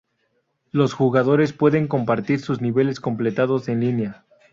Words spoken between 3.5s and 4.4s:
en línea.